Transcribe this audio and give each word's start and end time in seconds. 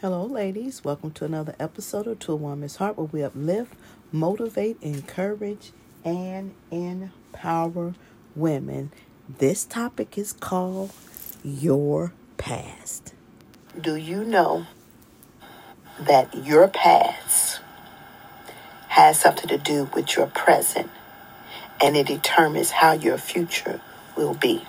Hello, 0.00 0.26
ladies. 0.26 0.84
Welcome 0.84 1.10
to 1.14 1.24
another 1.24 1.56
episode 1.58 2.06
of 2.06 2.20
To 2.20 2.30
a 2.30 2.36
Woman's 2.36 2.76
Heart 2.76 2.98
where 2.98 3.06
we 3.06 3.24
uplift, 3.24 3.74
motivate, 4.12 4.80
encourage, 4.80 5.72
and 6.04 6.54
empower 6.70 7.94
women. 8.36 8.92
This 9.28 9.64
topic 9.64 10.16
is 10.16 10.32
called 10.32 10.92
Your 11.42 12.12
Past. 12.36 13.12
Do 13.76 13.96
you 13.96 14.22
know 14.22 14.66
that 15.98 16.32
your 16.46 16.68
past 16.68 17.60
has 18.90 19.18
something 19.18 19.48
to 19.48 19.58
do 19.58 19.90
with 19.96 20.14
your 20.14 20.28
present 20.28 20.92
and 21.82 21.96
it 21.96 22.06
determines 22.06 22.70
how 22.70 22.92
your 22.92 23.18
future 23.18 23.80
will 24.16 24.34
be? 24.34 24.62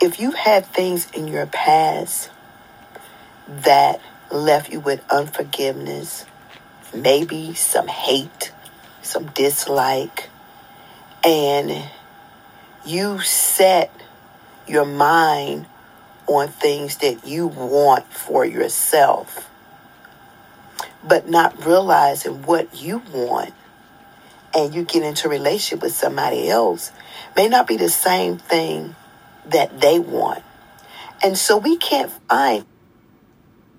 If 0.00 0.20
you've 0.20 0.36
had 0.36 0.64
things 0.64 1.10
in 1.10 1.26
your 1.26 1.46
past 1.46 2.30
that 3.48 4.00
left 4.30 4.72
you 4.72 4.80
with 4.80 5.04
unforgiveness, 5.10 6.24
maybe 6.94 7.54
some 7.54 7.88
hate, 7.88 8.52
some 9.02 9.26
dislike, 9.26 10.28
and 11.22 11.88
you 12.86 13.20
set 13.20 13.90
your 14.66 14.84
mind 14.84 15.66
on 16.26 16.48
things 16.48 16.98
that 16.98 17.26
you 17.26 17.46
want 17.46 18.06
for 18.12 18.44
yourself, 18.44 19.50
but 21.06 21.28
not 21.28 21.64
realizing 21.66 22.42
what 22.42 22.80
you 22.80 23.02
want, 23.12 23.52
and 24.54 24.74
you 24.74 24.84
get 24.84 25.02
into 25.02 25.26
a 25.26 25.30
relationship 25.30 25.82
with 25.82 25.94
somebody 25.94 26.48
else, 26.48 26.92
may 27.36 27.48
not 27.48 27.66
be 27.66 27.76
the 27.76 27.90
same 27.90 28.38
thing 28.38 28.94
that 29.46 29.80
they 29.80 29.98
want. 29.98 30.42
And 31.22 31.36
so 31.36 31.58
we 31.58 31.76
can't 31.76 32.10
find 32.28 32.64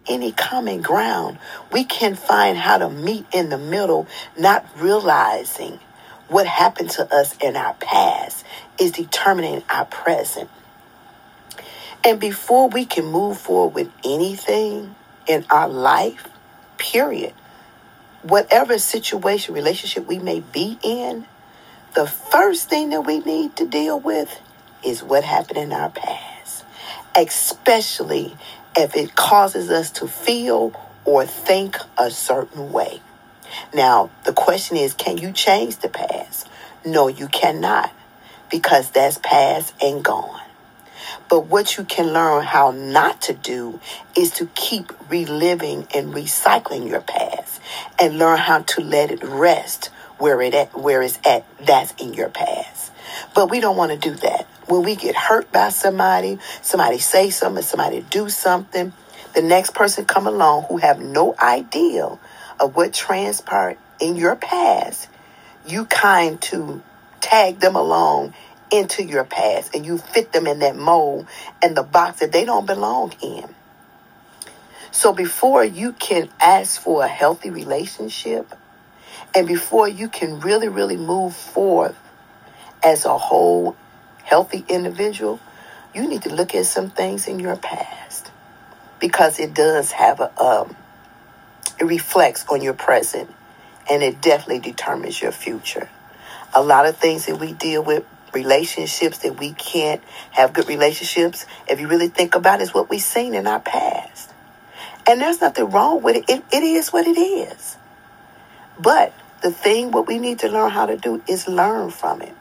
any 0.08 0.32
common 0.32 0.82
ground. 0.82 1.38
We 1.72 1.84
can 1.84 2.16
find 2.16 2.58
how 2.58 2.78
to 2.78 2.90
meet 2.90 3.26
in 3.32 3.50
the 3.50 3.58
middle, 3.58 4.08
not 4.38 4.66
realizing 4.78 5.80
what 6.28 6.48
happened 6.48 6.90
to 6.92 7.14
us 7.14 7.36
in 7.38 7.56
our 7.56 7.74
past 7.76 8.46
is 8.80 8.92
determining 8.92 9.64
our 9.70 9.86
present. 9.86 10.50
And 12.04 12.20
before 12.20 12.70
we 12.70 12.86
can 12.86 13.06
move 13.06 13.38
forward 13.40 13.74
with 13.74 13.92
anything 14.04 14.96
in 15.28 15.46
our 15.50 15.68
life, 15.68 16.28
period, 16.78 17.34
whatever 18.22 18.78
situation, 18.78 19.54
relationship 19.54 20.08
we 20.08 20.20
may 20.20 20.40
be 20.40 20.78
in, 20.84 21.26
the 21.96 22.06
first 22.06 22.70
thing 22.70 22.90
that 22.90 23.02
we 23.02 23.20
need 23.20 23.56
to 23.56 23.66
deal 23.66 24.00
with 24.00 24.40
is 24.84 25.02
what 25.02 25.24
happened 25.24 25.58
in 25.58 25.72
our 25.72 25.90
past, 25.90 26.64
especially 27.16 28.36
if 28.78 28.96
it 28.96 29.16
causes 29.16 29.70
us 29.70 29.92
to 29.92 30.08
feel 30.08 30.74
or 31.06 31.26
think 31.26 31.78
a 31.98 32.10
certain 32.12 32.72
way. 32.72 33.02
Now, 33.74 34.10
the 34.26 34.34
question 34.34 34.78
is 34.78 34.94
can 34.94 35.18
you 35.18 35.32
change 35.32 35.78
the 35.78 35.90
past? 35.90 36.48
No, 36.86 37.08
you 37.08 37.28
cannot 37.28 37.94
because 38.50 38.92
that's 38.92 39.18
past 39.18 39.74
and 39.82 40.04
gone. 40.04 40.42
But 41.30 41.48
what 41.48 41.78
you 41.78 41.84
can 41.84 42.14
learn 42.14 42.44
how 42.44 42.72
not 42.72 43.22
to 43.24 43.34
do 43.34 43.80
is 44.16 44.32
to 44.32 44.48
keep 44.56 44.92
reliving 45.10 45.88
and 45.94 46.14
recycling 46.14 46.88
your 46.88 47.02
past 47.02 47.62
and 48.00 48.18
learn 48.18 48.38
how 48.38 48.60
to 48.60 48.82
let 48.82 49.12
it 49.12 49.24
rest 49.24 49.90
where 50.18 50.42
it 50.42 50.54
at, 50.54 50.78
where 50.78 51.02
it's 51.02 51.20
at 51.26 51.46
that's 51.66 51.94
in 52.02 52.14
your 52.14 52.30
past. 52.30 52.92
But 53.34 53.50
we 53.50 53.60
don't 53.60 53.78
want 53.78 53.92
to 53.92 53.98
do 53.98 54.16
that. 54.16 54.45
When 54.68 54.84
we 54.84 54.96
get 54.96 55.16
hurt 55.16 55.52
by 55.52 55.70
somebody, 55.70 56.40
somebody 56.62 56.98
say 56.98 57.30
something, 57.30 57.64
somebody 57.64 58.06
do 58.10 58.30
something, 58.30 58.94
the 59.36 59.42
next 59.42 59.74
person 59.76 60.06
come 60.06 60.28
along 60.28 60.64
who 60.64 60.78
have 60.78 61.00
no 61.00 61.36
idea 61.40 62.18
of 62.60 62.76
what 62.76 62.94
transpired 62.94 63.78
in 64.00 64.16
your 64.16 64.36
past, 64.36 65.10
you 65.68 65.86
kind 65.86 66.42
to 66.42 66.82
tag 67.22 67.60
them 67.60 67.76
along 67.76 68.34
into 68.72 69.04
your 69.04 69.24
past 69.24 69.76
and 69.76 69.86
you 69.86 69.98
fit 69.98 70.32
them 70.32 70.48
in 70.48 70.60
that 70.60 70.76
mold 70.76 71.28
and 71.62 71.76
the 71.76 71.84
box 71.84 72.20
that 72.20 72.32
they 72.32 72.46
don't 72.46 72.66
belong 72.66 73.14
in. 73.22 73.46
So 74.92 75.14
before 75.14 75.64
you 75.64 75.92
can 75.92 76.30
ask 76.42 76.80
for 76.82 77.04
a 77.04 77.08
healthy 77.08 77.50
relationship 77.50 78.56
and 79.36 79.48
before 79.48 79.88
you 79.88 80.08
can 80.08 80.40
really, 80.40 80.70
really 80.70 80.98
move 80.98 81.36
forth 81.36 81.98
as 82.84 83.06
a 83.06 83.18
whole 83.18 83.76
healthy 84.26 84.66
individual, 84.68 85.40
you 85.94 86.08
need 86.08 86.24
to 86.24 86.34
look 86.34 86.54
at 86.54 86.66
some 86.66 86.90
things 86.90 87.28
in 87.28 87.40
your 87.40 87.56
past 87.56 88.32
because 89.00 89.40
it 89.40 89.54
does 89.54 89.92
have 89.92 90.20
a, 90.20 90.42
um, 90.42 90.76
it 91.80 91.86
reflects 91.86 92.46
on 92.50 92.62
your 92.62 92.74
present 92.74 93.34
and 93.90 94.04
it 94.04 94.22
definitely 94.22 94.60
determines 94.60 95.22
your 95.22 95.32
future. 95.32 95.88
A 96.54 96.64
lot 96.64 96.86
of 96.86 96.98
things 96.98 97.28
that 97.28 97.40
we 97.40 97.54
deal 97.54 97.84
with 97.84 98.04
relationships 98.34 99.20
that 99.20 99.40
we 99.40 99.54
can't 99.54 100.04
have 100.32 100.54
good 100.54 100.68
relationships, 100.68 101.46
if 101.70 101.80
you 101.80 101.88
really 101.88 102.10
think 102.10 102.36
about 102.36 102.60
it, 102.60 102.64
is 102.64 102.74
what 102.74 102.90
we've 102.90 103.02
seen 103.02 103.34
in 103.34 103.48
our 103.48 103.60
past. 103.60 104.32
And 105.08 105.22
there's 105.22 105.40
nothing 105.40 105.70
wrong 105.70 106.02
with 106.02 106.16
it. 106.18 106.30
it. 106.30 106.44
It 106.52 106.64
is 106.64 106.92
what 106.92 107.08
it 107.08 107.20
is. 107.20 107.78
But 108.80 109.14
the 109.42 109.52
thing 109.52 109.92
what 109.92 110.08
we 110.08 110.18
need 110.20 110.40
to 110.40 110.50
learn 110.50 110.72
how 110.72 110.88
to 110.88 110.98
do 110.98 111.22
is 111.28 111.48
learn 111.48 111.92
from 111.92 112.22
it. 112.22 112.36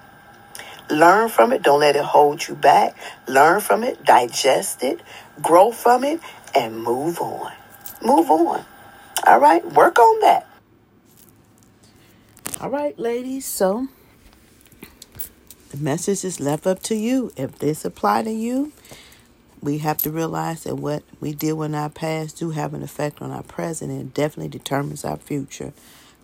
Learn 0.91 1.28
from 1.28 1.53
it. 1.53 1.62
Don't 1.62 1.81
let 1.81 1.97
it 1.97 2.05
hold 2.05 2.47
you 2.47 2.55
back. 2.55 2.97
Learn 3.27 3.61
from 3.61 3.83
it. 3.83 4.05
Digest 4.05 4.83
it. 4.83 5.00
Grow 5.43 5.72
from 5.72 6.05
it. 6.05 6.21
And 6.55 6.83
move 6.83 7.21
on. 7.21 7.53
Move 8.03 8.31
on. 8.31 8.65
All 9.27 9.41
right. 9.41 9.65
Work 9.73 9.99
on 9.99 10.21
that. 10.21 10.47
All 12.61 12.71
right, 12.71 12.99
ladies. 12.99 13.47
So 13.47 13.89
the 15.71 15.77
message 15.78 16.25
is 16.25 16.39
left 16.39 16.67
up 16.67 16.83
to 16.84 16.94
you. 16.94 17.33
If 17.37 17.59
this 17.59 17.84
apply 17.84 18.23
to 18.23 18.31
you, 18.31 18.73
we 19.61 19.78
have 19.78 19.99
to 19.99 20.11
realize 20.11 20.65
that 20.65 20.77
what 20.77 21.03
we 21.21 21.33
deal 21.33 21.56
with 21.56 21.71
in 21.71 21.75
our 21.75 21.91
past 21.91 22.39
do 22.39 22.50
have 22.50 22.75
an 22.75 22.83
effect 22.83 23.21
on 23.21 23.31
our 23.31 23.43
present 23.43 23.91
and 23.91 24.15
definitely 24.15 24.50
determines 24.50 25.05
our 25.05 25.17
future. 25.17 25.73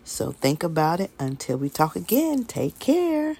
So 0.04 0.32
think 0.32 0.62
about 0.62 1.00
it 1.00 1.10
until 1.18 1.56
we 1.56 1.68
talk 1.68 1.96
again. 1.96 2.44
Take 2.44 2.78
care. 2.78 3.36